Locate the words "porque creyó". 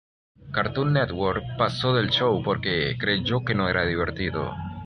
2.43-3.45